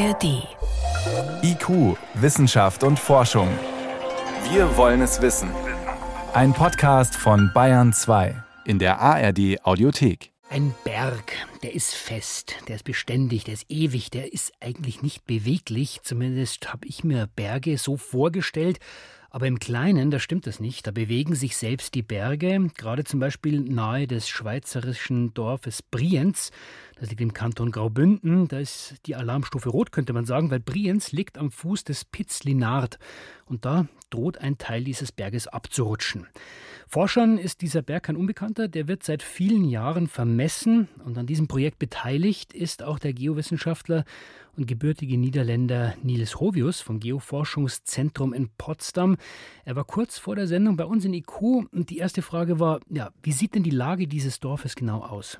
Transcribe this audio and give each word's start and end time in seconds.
ARD. 0.00 0.48
IQ, 1.42 1.98
Wissenschaft 2.14 2.84
und 2.84 2.98
Forschung. 2.98 3.48
Wir 4.50 4.74
wollen 4.78 5.02
es 5.02 5.20
wissen. 5.20 5.50
Ein 6.32 6.54
Podcast 6.54 7.14
von 7.14 7.50
Bayern 7.52 7.92
2 7.92 8.34
in 8.64 8.78
der 8.78 8.98
ARD 8.98 9.62
Audiothek. 9.62 10.32
Ein 10.48 10.74
Berg, 10.84 11.34
der 11.62 11.74
ist 11.74 11.94
fest, 11.94 12.56
der 12.66 12.76
ist 12.76 12.84
beständig, 12.84 13.44
der 13.44 13.54
ist 13.54 13.66
ewig, 13.68 14.08
der 14.10 14.32
ist 14.32 14.54
eigentlich 14.60 15.02
nicht 15.02 15.26
beweglich. 15.26 16.00
Zumindest 16.02 16.72
habe 16.72 16.86
ich 16.86 17.04
mir 17.04 17.28
Berge 17.36 17.76
so 17.76 17.98
vorgestellt. 17.98 18.78
Aber 19.32 19.46
im 19.46 19.60
Kleinen, 19.60 20.10
da 20.10 20.18
stimmt 20.18 20.48
das 20.48 20.58
nicht. 20.58 20.86
Da 20.88 20.90
bewegen 20.90 21.36
sich 21.36 21.56
selbst 21.56 21.94
die 21.94 22.02
Berge, 22.02 22.70
gerade 22.76 23.04
zum 23.04 23.20
Beispiel 23.20 23.60
nahe 23.60 24.08
des 24.08 24.28
schweizerischen 24.28 25.32
Dorfes 25.34 25.82
Brienz. 25.82 26.50
Das 26.98 27.10
liegt 27.10 27.20
im 27.20 27.32
Kanton 27.32 27.70
Graubünden. 27.70 28.48
Da 28.48 28.58
ist 28.58 28.96
die 29.06 29.14
Alarmstufe 29.14 29.68
rot, 29.68 29.92
könnte 29.92 30.12
man 30.12 30.26
sagen, 30.26 30.50
weil 30.50 30.58
Brienz 30.58 31.12
liegt 31.12 31.38
am 31.38 31.52
Fuß 31.52 31.84
des 31.84 32.04
Piz 32.04 32.42
Linard. 32.42 32.98
Und 33.46 33.64
da 33.64 33.86
droht 34.10 34.38
ein 34.38 34.58
Teil 34.58 34.82
dieses 34.82 35.12
Berges 35.12 35.46
abzurutschen. 35.46 36.26
Forschern 36.88 37.38
ist 37.38 37.60
dieser 37.60 37.82
Berg 37.82 38.02
kein 38.02 38.16
Unbekannter. 38.16 38.66
Der 38.66 38.88
wird 38.88 39.04
seit 39.04 39.22
vielen 39.22 39.64
Jahren 39.64 40.08
vermessen. 40.08 40.88
Und 41.04 41.16
an 41.16 41.26
diesem 41.26 41.46
Projekt 41.46 41.78
beteiligt 41.78 42.52
ist 42.52 42.82
auch 42.82 42.98
der 42.98 43.12
Geowissenschaftler 43.12 44.04
und 44.56 44.66
gebürtige 44.66 45.18
Niederländer 45.18 45.94
Niels 46.02 46.40
Hovius 46.40 46.80
vom 46.80 47.00
Geoforschungszentrum 47.00 48.32
in 48.32 48.50
Potsdam. 48.56 49.16
Er 49.64 49.76
war 49.76 49.84
kurz 49.84 50.18
vor 50.18 50.36
der 50.36 50.46
Sendung 50.46 50.76
bei 50.76 50.84
uns 50.84 51.04
in 51.04 51.14
IQ 51.14 51.40
und 51.72 51.90
die 51.90 51.98
erste 51.98 52.22
Frage 52.22 52.60
war, 52.60 52.80
ja, 52.88 53.10
wie 53.22 53.32
sieht 53.32 53.54
denn 53.54 53.62
die 53.62 53.70
Lage 53.70 54.06
dieses 54.06 54.40
Dorfes 54.40 54.74
genau 54.74 55.00
aus? 55.02 55.38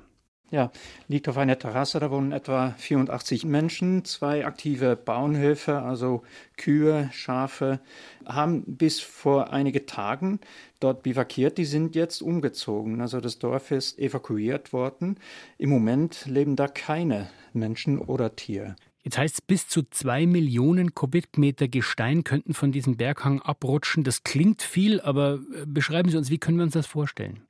Ja, 0.51 0.69
liegt 1.07 1.29
auf 1.29 1.37
einer 1.37 1.57
Terrasse, 1.57 2.01
da 2.01 2.11
wohnen 2.11 2.33
etwa 2.33 2.75
84 2.77 3.45
Menschen, 3.45 4.03
zwei 4.03 4.45
aktive 4.45 4.97
Bauernhöfe, 4.97 5.81
also 5.81 6.23
Kühe, 6.57 7.09
Schafe, 7.13 7.79
haben 8.25 8.65
bis 8.65 8.99
vor 8.99 9.53
einige 9.53 9.85
Tagen 9.85 10.41
dort 10.81 11.03
bivakiert, 11.03 11.57
die 11.57 11.63
sind 11.63 11.95
jetzt 11.95 12.21
umgezogen. 12.21 12.99
Also 12.99 13.21
das 13.21 13.39
Dorf 13.39 13.71
ist 13.71 13.97
evakuiert 13.97 14.73
worden. 14.73 15.17
Im 15.57 15.69
Moment 15.69 16.25
leben 16.25 16.57
da 16.57 16.67
keine 16.67 17.29
Menschen 17.53 17.97
oder 17.97 18.35
Tiere. 18.35 18.75
Jetzt 19.03 19.17
heißt 19.17 19.35
es, 19.35 19.41
bis 19.41 19.67
zu 19.67 19.83
zwei 19.89 20.27
Millionen 20.27 20.93
Kubikmeter 20.93 21.67
Gestein 21.67 22.23
könnten 22.23 22.53
von 22.53 22.71
diesem 22.71 22.97
Berghang 22.97 23.41
abrutschen. 23.41 24.03
Das 24.03 24.23
klingt 24.23 24.61
viel, 24.61 25.01
aber 25.01 25.39
äh, 25.55 25.65
beschreiben 25.65 26.09
Sie 26.09 26.17
uns, 26.17 26.29
wie 26.29 26.37
können 26.37 26.57
wir 26.57 26.63
uns 26.63 26.73
das 26.73 26.85
vorstellen? 26.87 27.41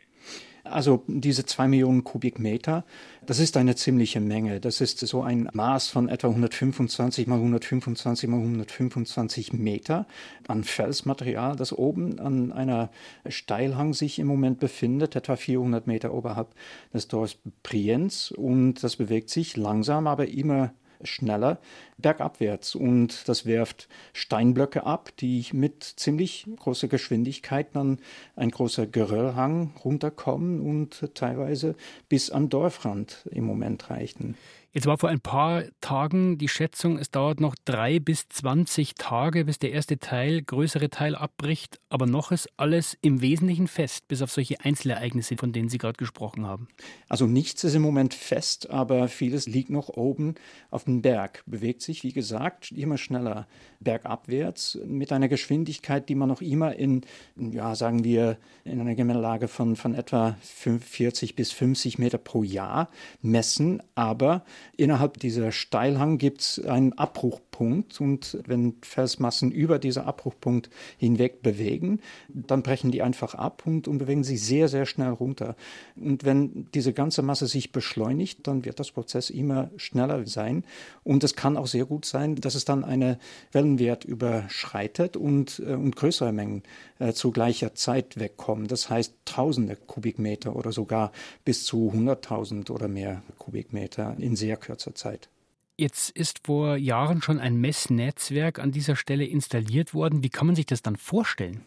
Also 0.63 1.03
diese 1.07 1.45
zwei 1.45 1.67
Millionen 1.67 2.03
Kubikmeter, 2.03 2.85
das 3.25 3.39
ist 3.39 3.57
eine 3.57 3.75
ziemliche 3.75 4.19
Menge. 4.21 4.59
Das 4.59 4.79
ist 4.79 4.99
so 4.99 5.23
ein 5.23 5.49
Maß 5.51 5.87
von 5.87 6.07
etwa 6.07 6.27
125 6.29 7.27
mal 7.27 7.35
125 7.35 8.29
mal 8.29 8.37
125 8.37 9.53
Meter 9.53 10.05
an 10.47 10.63
Felsmaterial, 10.63 11.55
das 11.55 11.73
oben 11.73 12.19
an 12.19 12.51
einer 12.51 12.91
Steilhang 13.27 13.93
sich 13.93 14.19
im 14.19 14.27
Moment 14.27 14.59
befindet, 14.59 15.15
etwa 15.15 15.35
400 15.35 15.87
Meter 15.87 16.13
oberhalb 16.13 16.53
des 16.93 17.07
Dorfs 17.07 17.39
Brienz. 17.63 18.31
Und 18.31 18.83
das 18.83 18.97
bewegt 18.97 19.29
sich 19.29 19.57
langsam, 19.57 20.07
aber 20.07 20.27
immer 20.27 20.73
schneller 21.03 21.57
bergabwärts 22.01 22.75
und 22.75 23.27
das 23.27 23.45
wirft 23.45 23.87
Steinblöcke 24.13 24.85
ab, 24.85 25.11
die 25.19 25.45
mit 25.53 25.83
ziemlich 25.83 26.47
großer 26.57 26.87
Geschwindigkeit 26.87 27.67
dann 27.73 27.99
ein 28.35 28.51
großer 28.51 28.87
Geröllhang 28.87 29.73
runterkommen 29.83 30.61
und 30.61 31.09
teilweise 31.13 31.75
bis 32.09 32.29
am 32.31 32.49
Dorfrand 32.49 33.27
im 33.31 33.45
Moment 33.45 33.89
reichen. 33.89 34.35
Jetzt 34.73 34.85
war 34.85 34.97
vor 34.97 35.09
ein 35.09 35.19
paar 35.19 35.63
Tagen 35.81 36.37
die 36.37 36.47
Schätzung, 36.47 36.97
es 36.97 37.11
dauert 37.11 37.41
noch 37.41 37.55
drei 37.65 37.99
bis 37.99 38.29
zwanzig 38.29 38.95
Tage, 38.95 39.43
bis 39.43 39.59
der 39.59 39.73
erste 39.73 39.99
Teil, 39.99 40.41
größere 40.41 40.89
Teil 40.89 41.13
abbricht. 41.13 41.81
Aber 41.89 42.05
noch 42.05 42.31
ist 42.31 42.47
alles 42.55 42.97
im 43.01 43.19
Wesentlichen 43.19 43.67
fest, 43.67 44.07
bis 44.07 44.21
auf 44.21 44.31
solche 44.31 44.61
Einzelereignisse, 44.61 45.35
von 45.35 45.51
denen 45.51 45.67
Sie 45.67 45.77
gerade 45.77 45.97
gesprochen 45.97 46.45
haben. 46.45 46.69
Also 47.09 47.27
nichts 47.27 47.65
ist 47.65 47.75
im 47.75 47.81
Moment 47.81 48.13
fest, 48.13 48.69
aber 48.69 49.09
vieles 49.09 49.45
liegt 49.45 49.71
noch 49.71 49.89
oben 49.89 50.35
auf 50.69 50.85
dem 50.85 51.01
Berg, 51.01 51.43
bewegt 51.45 51.81
sich, 51.81 51.90
wie 52.03 52.13
gesagt, 52.13 52.71
immer 52.71 52.97
schneller 52.97 53.47
bergabwärts 53.81 54.79
mit 54.85 55.11
einer 55.11 55.27
Geschwindigkeit, 55.27 56.07
die 56.07 56.15
man 56.15 56.29
noch 56.29 56.41
immer 56.41 56.75
in, 56.75 57.01
ja, 57.35 57.75
sagen 57.75 58.03
wir, 58.03 58.37
in 58.63 58.79
einer 58.79 58.95
Gemengelage 58.95 59.47
von, 59.47 59.75
von 59.75 59.95
etwa 59.95 60.37
40 60.41 61.35
bis 61.35 61.51
50 61.51 61.99
Meter 61.99 62.17
pro 62.17 62.43
Jahr 62.43 62.89
messen. 63.21 63.81
Aber 63.95 64.43
innerhalb 64.77 65.19
dieser 65.19 65.51
Steilhang 65.51 66.17
gibt 66.17 66.41
es 66.41 66.65
einen 66.65 66.93
Abbruchpunkt 66.93 67.99
und 67.99 68.37
wenn 68.45 68.75
Felsmassen 68.81 69.51
über 69.51 69.79
diesen 69.79 70.03
Abbruchpunkt 70.03 70.69
hinweg 70.97 71.41
bewegen, 71.41 71.99
dann 72.29 72.63
brechen 72.63 72.91
die 72.91 73.01
einfach 73.01 73.35
ab 73.35 73.63
und, 73.65 73.87
und 73.87 73.97
bewegen 73.97 74.23
sich 74.23 74.43
sehr, 74.43 74.67
sehr 74.67 74.85
schnell 74.85 75.09
runter. 75.09 75.55
Und 75.95 76.23
wenn 76.23 76.67
diese 76.73 76.93
ganze 76.93 77.21
Masse 77.21 77.47
sich 77.47 77.71
beschleunigt, 77.71 78.47
dann 78.47 78.65
wird 78.65 78.79
das 78.79 78.91
Prozess 78.91 79.29
immer 79.29 79.69
schneller 79.77 80.25
sein. 80.27 80.63
Und 81.03 81.23
es 81.23 81.35
kann 81.35 81.57
auch 81.57 81.67
sehr 81.67 81.80
gut 81.85 82.05
sein, 82.05 82.35
dass 82.35 82.55
es 82.55 82.65
dann 82.65 82.83
eine 82.83 83.19
Wellenwert 83.51 84.05
überschreitet 84.05 85.17
und, 85.17 85.59
äh, 85.65 85.73
und 85.73 85.95
größere 85.95 86.31
Mengen 86.31 86.63
äh, 86.99 87.13
zu 87.13 87.31
gleicher 87.31 87.75
Zeit 87.75 88.19
wegkommen. 88.19 88.67
Das 88.67 88.89
heißt 88.89 89.13
tausende 89.25 89.75
Kubikmeter 89.75 90.55
oder 90.55 90.71
sogar 90.71 91.11
bis 91.45 91.65
zu 91.65 91.91
100.000 91.93 92.71
oder 92.71 92.87
mehr 92.87 93.21
Kubikmeter 93.37 94.15
in 94.19 94.35
sehr 94.35 94.57
kürzer 94.57 94.95
Zeit. 94.95 95.29
Jetzt 95.77 96.11
ist 96.11 96.41
vor 96.45 96.75
Jahren 96.75 97.21
schon 97.21 97.39
ein 97.39 97.59
Messnetzwerk 97.59 98.59
an 98.59 98.71
dieser 98.71 98.95
Stelle 98.95 99.25
installiert 99.25 99.93
worden. 99.93 100.23
Wie 100.23 100.29
kann 100.29 100.47
man 100.47 100.55
sich 100.55 100.67
das 100.67 100.81
dann 100.81 100.95
vorstellen? 100.95 101.65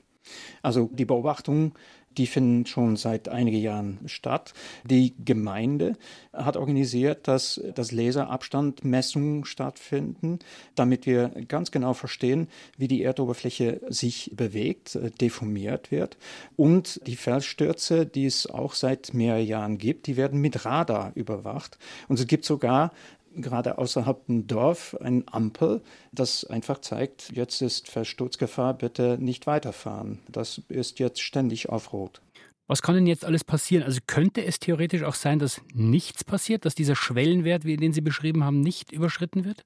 Also 0.63 0.89
die 0.93 1.05
Beobachtung 1.05 1.75
die 2.19 2.27
finden 2.27 2.67
schon 2.67 2.97
seit 2.97 3.29
einigen 3.29 3.61
Jahren 3.61 3.99
statt. 4.07 4.55
Die 4.85 5.15
Gemeinde 5.25 5.97
hat 6.33 6.57
organisiert, 6.57 7.29
dass 7.29 7.61
das 7.75 7.93
Laserabstandmessungen 7.93 9.45
stattfinden, 9.45 10.39
damit 10.75 11.07
wir 11.07 11.29
ganz 11.49 11.71
genau 11.71 11.95
verstehen, 11.95 12.49
wie 12.77 12.89
die 12.89 13.03
Erdoberfläche 13.03 13.81
sich 13.89 14.31
bewegt, 14.35 14.95
äh, 14.95 15.11
deformiert 15.11 15.91
wird. 15.91 16.17
Und 16.57 17.01
die 17.07 17.17
Felsstürze, 17.17 18.07
die 18.07 18.27
es 18.27 18.47
auch 18.47 18.75
seit 18.75 19.15
mehreren 19.15 19.47
Jahren 19.47 19.79
gibt, 19.79 20.07
die 20.07 20.17
werden 20.17 20.41
mit 20.41 20.65
Radar 20.65 21.13
überwacht. 21.15 21.79
Und 22.09 22.19
es 22.19 22.27
gibt 22.27 22.45
sogar 22.45 22.93
gerade 23.37 23.79
außerhalb 23.79 24.27
dem 24.27 24.47
Dorf 24.47 24.97
ein 25.01 25.25
Ampel, 25.31 25.83
das 26.13 26.45
einfach 26.45 26.81
zeigt, 26.81 27.31
jetzt 27.33 27.63
ist 27.63 27.89
Versturzgefahr, 27.89 28.75
bitte 28.75 29.19
nicht 29.21 29.47
weiterfahren. 29.47 30.21
Das 30.29 30.63
ist 30.69 30.99
jetzt 30.99 31.21
ständig 31.21 31.69
auf 31.69 31.93
Rot. 31.93 32.21
Was 32.67 32.81
kann 32.81 32.95
denn 32.95 33.07
jetzt 33.07 33.25
alles 33.25 33.45
passieren? 33.45 33.85
Also 33.85 34.01
könnte 34.07 34.43
es 34.45 34.59
theoretisch 34.59 35.03
auch 35.03 35.15
sein, 35.15 35.39
dass 35.39 35.61
nichts 35.75 36.25
passiert, 36.25 36.65
dass 36.65 36.75
dieser 36.75 36.97
Schwellenwert, 36.97 37.65
wie 37.65 37.77
den 37.77 37.93
Sie 37.93 38.01
beschrieben 38.01 38.45
haben, 38.45 38.61
nicht 38.61 38.91
überschritten 38.91 39.45
wird? 39.45 39.65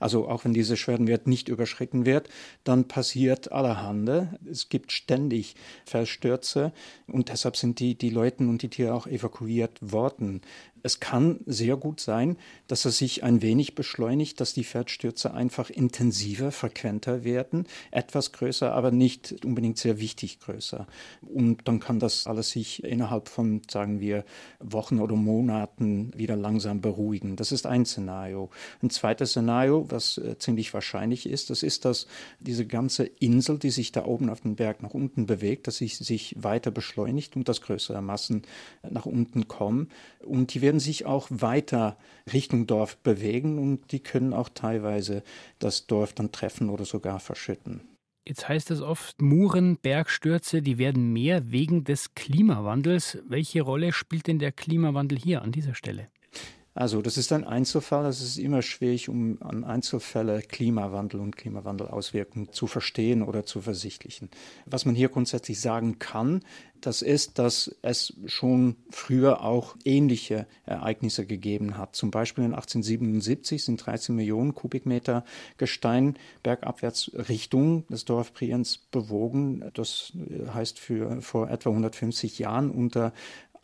Also 0.00 0.28
auch 0.28 0.44
wenn 0.44 0.54
dieser 0.54 0.76
Schwellenwert 0.76 1.26
nicht 1.26 1.48
überschritten 1.48 2.06
wird, 2.06 2.28
dann 2.64 2.88
passiert 2.88 3.52
allerhande. 3.52 4.38
Es 4.50 4.68
gibt 4.68 4.92
ständig 4.92 5.56
Verstürze 5.84 6.72
und 7.06 7.28
deshalb 7.28 7.56
sind 7.56 7.80
die, 7.80 7.96
die 7.96 8.10
Leute 8.10 8.44
und 8.44 8.62
die 8.62 8.68
Tiere 8.68 8.94
auch 8.94 9.06
evakuiert 9.06 9.78
worden 9.80 10.42
es 10.84 11.00
kann 11.00 11.40
sehr 11.46 11.78
gut 11.78 11.98
sein, 11.98 12.36
dass 12.68 12.84
es 12.84 12.98
sich 12.98 13.24
ein 13.24 13.40
wenig 13.40 13.74
beschleunigt, 13.74 14.38
dass 14.38 14.52
die 14.52 14.64
Fettstürze 14.64 15.32
einfach 15.32 15.70
intensiver, 15.70 16.52
frequenter 16.52 17.24
werden, 17.24 17.66
etwas 17.90 18.32
größer, 18.32 18.70
aber 18.70 18.90
nicht 18.90 19.46
unbedingt 19.46 19.78
sehr 19.78 19.98
wichtig 19.98 20.40
größer. 20.40 20.86
Und 21.22 21.66
dann 21.66 21.80
kann 21.80 22.00
das 22.00 22.26
alles 22.26 22.50
sich 22.50 22.84
innerhalb 22.84 23.30
von, 23.30 23.62
sagen 23.70 23.98
wir, 23.98 24.26
Wochen 24.60 25.00
oder 25.00 25.16
Monaten 25.16 26.12
wieder 26.14 26.36
langsam 26.36 26.82
beruhigen. 26.82 27.36
Das 27.36 27.50
ist 27.50 27.64
ein 27.64 27.86
Szenario. 27.86 28.50
Ein 28.82 28.90
zweites 28.90 29.30
Szenario, 29.30 29.90
was 29.90 30.18
äh, 30.18 30.36
ziemlich 30.36 30.74
wahrscheinlich 30.74 31.26
ist, 31.26 31.48
das 31.48 31.62
ist, 31.62 31.86
dass 31.86 32.06
diese 32.40 32.66
ganze 32.66 33.04
Insel, 33.04 33.58
die 33.58 33.70
sich 33.70 33.90
da 33.90 34.04
oben 34.04 34.28
auf 34.28 34.42
dem 34.42 34.56
Berg 34.56 34.82
nach 34.82 34.92
unten 34.92 35.24
bewegt, 35.24 35.66
dass 35.66 35.78
sie 35.78 35.88
sich 35.88 36.36
weiter 36.38 36.70
beschleunigt 36.70 37.36
und 37.36 37.48
dass 37.48 37.62
größere 37.62 38.02
Massen 38.02 38.42
nach 38.82 39.06
unten 39.06 39.48
kommen. 39.48 39.88
Und 40.22 40.52
die 40.52 40.60
werden 40.60 40.73
werden 40.74 40.80
sich 40.80 41.06
auch 41.06 41.28
weiter 41.30 41.96
Richtung 42.32 42.66
Dorf 42.66 42.96
bewegen 42.96 43.58
und 43.58 43.92
die 43.92 44.00
können 44.00 44.34
auch 44.34 44.48
teilweise 44.48 45.22
das 45.60 45.86
Dorf 45.86 46.14
dann 46.14 46.32
treffen 46.32 46.68
oder 46.68 46.84
sogar 46.84 47.20
verschütten. 47.20 47.82
Jetzt 48.26 48.48
heißt 48.48 48.72
es 48.72 48.80
oft, 48.80 49.22
Muren, 49.22 49.76
Bergstürze, 49.76 50.62
die 50.62 50.76
werden 50.78 51.12
mehr 51.12 51.52
wegen 51.52 51.84
des 51.84 52.14
Klimawandels. 52.14 53.18
Welche 53.28 53.62
Rolle 53.62 53.92
spielt 53.92 54.26
denn 54.26 54.40
der 54.40 54.50
Klimawandel 54.50 55.16
hier 55.16 55.42
an 55.42 55.52
dieser 55.52 55.76
Stelle? 55.76 56.08
Also 56.76 57.02
das 57.02 57.16
ist 57.16 57.32
ein 57.32 57.44
Einzelfall. 57.44 58.04
Es 58.06 58.20
ist 58.20 58.36
immer 58.36 58.60
schwierig, 58.60 59.08
um 59.08 59.38
an 59.40 59.62
Einzelfälle 59.62 60.42
Klimawandel 60.42 61.20
und 61.20 61.36
Klimawandelauswirkungen 61.36 62.52
zu 62.52 62.66
verstehen 62.66 63.22
oder 63.22 63.46
zu 63.46 63.60
versichtlichen. 63.60 64.28
Was 64.66 64.84
man 64.84 64.96
hier 64.96 65.08
grundsätzlich 65.08 65.60
sagen 65.60 66.00
kann, 66.00 66.42
das 66.80 67.00
ist, 67.00 67.38
dass 67.38 67.74
es 67.82 68.14
schon 68.26 68.76
früher 68.90 69.42
auch 69.42 69.76
ähnliche 69.84 70.48
Ereignisse 70.66 71.26
gegeben 71.26 71.78
hat. 71.78 71.94
Zum 71.94 72.10
Beispiel 72.10 72.44
in 72.44 72.54
1877 72.54 73.64
sind 73.64 73.86
13 73.86 74.14
Millionen 74.14 74.54
Kubikmeter 74.54 75.24
Gestein 75.56 76.16
bergabwärts 76.42 77.12
Richtung 77.14 77.86
des 77.86 78.04
Dorf 78.04 78.34
Brienz 78.34 78.78
bewogen. 78.78 79.64
Das 79.74 80.12
heißt 80.52 80.80
für 80.80 81.22
vor 81.22 81.48
etwa 81.48 81.70
150 81.70 82.40
Jahren 82.40 82.70
unter 82.70 83.12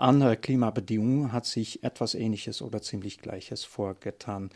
andere 0.00 0.36
Klimabedingungen 0.36 1.32
hat 1.32 1.46
sich 1.46 1.82
etwas 1.82 2.14
Ähnliches 2.14 2.62
oder 2.62 2.82
ziemlich 2.82 3.18
Gleiches 3.18 3.64
vorgetan. 3.64 4.50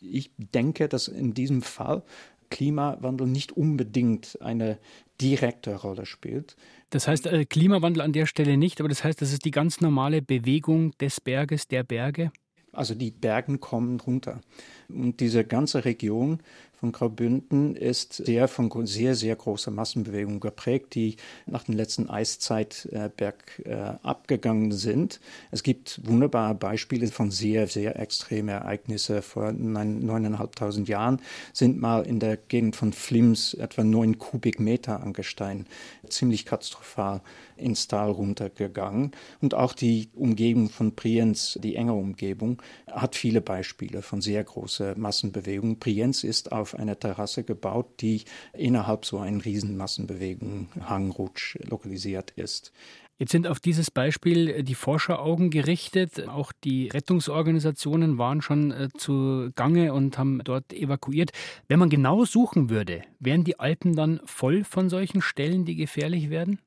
Ich 0.00 0.30
denke, 0.36 0.88
dass 0.88 1.08
in 1.08 1.34
diesem 1.34 1.62
Fall 1.62 2.02
Klimawandel 2.50 3.26
nicht 3.26 3.52
unbedingt 3.52 4.40
eine 4.42 4.78
direkte 5.20 5.74
Rolle 5.76 6.04
spielt. 6.04 6.56
Das 6.90 7.08
heißt, 7.08 7.26
äh, 7.26 7.46
Klimawandel 7.46 8.02
an 8.02 8.12
der 8.12 8.26
Stelle 8.26 8.58
nicht, 8.58 8.80
aber 8.80 8.88
das 8.88 9.04
heißt, 9.04 9.22
das 9.22 9.32
ist 9.32 9.44
die 9.46 9.50
ganz 9.50 9.80
normale 9.80 10.20
Bewegung 10.20 10.92
des 10.98 11.20
Berges, 11.20 11.66
der 11.66 11.82
Berge? 11.82 12.30
Also 12.72 12.94
die 12.94 13.10
Bergen 13.10 13.60
kommen 13.60 14.00
runter. 14.00 14.40
Und 14.88 15.20
diese 15.20 15.44
ganze 15.44 15.84
Region 15.84 16.40
von 16.82 16.90
Graubünden 16.90 17.76
ist 17.76 18.14
sehr 18.14 18.48
von 18.48 18.68
sehr, 18.88 19.14
sehr 19.14 19.36
großer 19.36 19.70
Massenbewegung 19.70 20.40
geprägt, 20.40 20.96
die 20.96 21.14
nach 21.46 21.62
der 21.62 21.76
letzten 21.76 22.10
Eiszeit 22.10 22.88
äh, 22.90 23.08
bergab 23.16 24.24
äh, 24.24 24.26
gegangen 24.26 24.72
sind. 24.72 25.20
Es 25.52 25.62
gibt 25.62 26.00
wunderbare 26.04 26.56
Beispiele 26.56 27.06
von 27.06 27.30
sehr, 27.30 27.68
sehr 27.68 28.00
extremen 28.00 28.48
Ereignissen. 28.48 29.22
Vor 29.22 29.52
neuneinhalbtausend 29.52 30.88
Jahren 30.88 31.22
sind 31.52 31.80
mal 31.80 32.04
in 32.04 32.18
der 32.18 32.36
Gegend 32.36 32.74
von 32.74 32.92
Flims 32.92 33.54
etwa 33.54 33.84
neun 33.84 34.18
Kubikmeter 34.18 35.04
an 35.04 35.12
Gestein 35.12 35.66
ziemlich 36.08 36.46
katastrophal 36.46 37.20
ins 37.56 37.88
Tal 37.88 38.10
runtergegangen. 38.10 39.12
Und 39.40 39.54
auch 39.54 39.72
die 39.72 40.08
Umgebung 40.14 40.68
von 40.68 40.92
Brienz, 40.94 41.58
die 41.62 41.76
enge 41.76 41.94
Umgebung, 41.94 42.60
hat 42.90 43.14
viele 43.14 43.40
Beispiele 43.40 44.02
von 44.02 44.20
sehr 44.20 44.42
großer 44.42 44.96
Massenbewegung. 44.96 45.78
Brienz 45.78 46.24
ist 46.24 46.52
auf 46.52 46.71
eine 46.74 46.98
Terrasse 46.98 47.44
gebaut, 47.44 48.00
die 48.00 48.22
innerhalb 48.52 49.04
so 49.04 49.18
einer 49.18 49.44
Riesenmassenbewegung, 49.44 50.68
Hangrutsch, 50.80 51.58
lokalisiert 51.68 52.32
ist. 52.32 52.72
Jetzt 53.18 53.30
sind 53.30 53.46
auf 53.46 53.60
dieses 53.60 53.90
Beispiel 53.90 54.64
die 54.64 54.74
Forscheraugen 54.74 55.50
gerichtet. 55.50 56.26
Auch 56.28 56.50
die 56.64 56.88
Rettungsorganisationen 56.88 58.18
waren 58.18 58.42
schon 58.42 58.72
äh, 58.72 58.88
zu 58.96 59.50
Gange 59.54 59.92
und 59.92 60.18
haben 60.18 60.40
dort 60.42 60.72
evakuiert. 60.72 61.30
Wenn 61.68 61.78
man 61.78 61.88
genau 61.88 62.24
suchen 62.24 62.68
würde, 62.68 63.02
wären 63.20 63.44
die 63.44 63.60
Alpen 63.60 63.94
dann 63.94 64.20
voll 64.24 64.64
von 64.64 64.88
solchen 64.88 65.22
Stellen, 65.22 65.64
die 65.64 65.76
gefährlich 65.76 66.30
werden? 66.30 66.58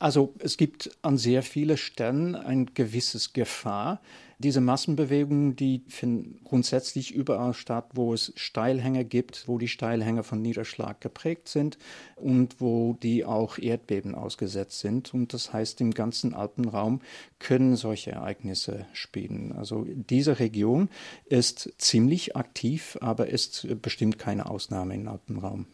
Also 0.00 0.34
es 0.40 0.56
gibt 0.56 0.90
an 1.02 1.16
sehr 1.16 1.42
vielen 1.42 1.76
Stellen 1.76 2.34
ein 2.34 2.74
gewisses 2.74 3.32
Gefahr. 3.32 4.00
Diese 4.44 4.60
Massenbewegungen, 4.60 5.56
die 5.56 5.84
finden 5.88 6.38
grundsätzlich 6.44 7.14
überall 7.14 7.54
statt, 7.54 7.86
wo 7.94 8.12
es 8.12 8.30
Steilhänge 8.36 9.06
gibt, 9.06 9.48
wo 9.48 9.56
die 9.56 9.68
Steilhänge 9.68 10.22
von 10.22 10.42
Niederschlag 10.42 11.00
geprägt 11.00 11.48
sind 11.48 11.78
und 12.16 12.60
wo 12.60 12.92
die 13.02 13.24
auch 13.24 13.56
Erdbeben 13.56 14.14
ausgesetzt 14.14 14.80
sind. 14.80 15.14
Und 15.14 15.32
das 15.32 15.54
heißt, 15.54 15.80
im 15.80 15.92
ganzen 15.92 16.34
Alpenraum 16.34 17.00
können 17.38 17.74
solche 17.76 18.10
Ereignisse 18.10 18.84
spielen. 18.92 19.52
Also 19.52 19.86
diese 19.88 20.38
Region 20.38 20.90
ist 21.24 21.72
ziemlich 21.78 22.36
aktiv, 22.36 22.98
aber 23.00 23.28
ist 23.28 23.66
bestimmt 23.80 24.18
keine 24.18 24.44
Ausnahme 24.44 24.94
im 24.94 25.08
Alpenraum. 25.08 25.68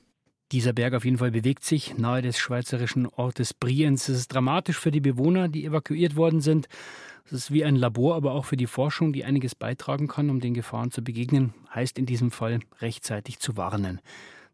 Dieser 0.52 0.72
Berg 0.72 0.94
auf 0.94 1.04
jeden 1.04 1.18
Fall 1.18 1.30
bewegt 1.30 1.62
sich 1.62 1.96
nahe 1.96 2.22
des 2.22 2.36
schweizerischen 2.36 3.06
Ortes 3.06 3.54
Brienz. 3.54 4.08
Es 4.08 4.18
ist 4.18 4.34
dramatisch 4.34 4.78
für 4.78 4.90
die 4.90 5.00
Bewohner, 5.00 5.48
die 5.48 5.64
evakuiert 5.64 6.16
worden 6.16 6.40
sind. 6.40 6.68
Es 7.26 7.32
ist 7.32 7.52
wie 7.52 7.64
ein 7.64 7.76
Labor, 7.76 8.16
aber 8.16 8.32
auch 8.32 8.44
für 8.44 8.56
die 8.56 8.66
Forschung, 8.66 9.12
die 9.12 9.24
einiges 9.24 9.54
beitragen 9.54 10.08
kann, 10.08 10.28
um 10.28 10.40
den 10.40 10.54
Gefahren 10.54 10.90
zu 10.90 11.02
begegnen. 11.02 11.54
Heißt 11.72 11.98
in 11.98 12.06
diesem 12.06 12.32
Fall 12.32 12.58
rechtzeitig 12.80 13.38
zu 13.38 13.56
warnen, 13.56 14.00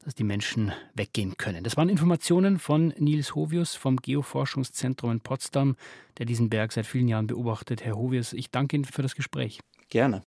dass 0.05 0.15
die 0.15 0.25
Menschen 0.25 0.71
weggehen 0.95 1.39
können. 1.39 1.65
Das 1.65 1.79
waren 1.79 1.89
Informationen 1.89 2.59
von 2.59 2.93
Nils 2.99 3.35
Hovius 3.35 3.75
vom 3.75 3.97
Geoforschungszentrum 3.97 5.13
in 5.13 5.21
Potsdam, 5.21 5.77
der 6.19 6.27
diesen 6.27 6.51
Berg 6.51 6.73
seit 6.73 6.85
vielen 6.85 7.09
Jahren 7.09 7.27
beobachtet. 7.27 7.83
Herr 7.83 7.97
Hovius, 7.97 8.35
ich 8.35 8.51
danke 8.51 8.77
Ihnen 8.77 8.85
für 8.85 9.01
das 9.01 9.15
Gespräch. 9.15 9.61
Gerne. 9.89 10.25